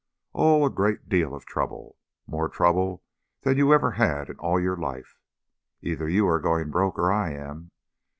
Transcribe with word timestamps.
Oh, 0.33 0.65
a 0.65 0.71
great 0.71 1.09
deal 1.09 1.35
of 1.35 1.45
trouble. 1.45 1.95
More 2.25 2.49
trouble 2.49 3.03
than 3.41 3.57
you 3.59 3.71
ever 3.71 3.91
had 3.91 4.31
in 4.31 4.39
all 4.39 4.59
your 4.59 4.75
life. 4.75 5.19
Either 5.83 6.09
you 6.09 6.27
are 6.27 6.39
going 6.39 6.71
broke, 6.71 6.97
or 6.97 7.11
I 7.11 7.33
am. 7.33 7.69